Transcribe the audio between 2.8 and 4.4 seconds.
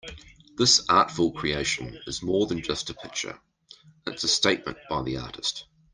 a picture, it's a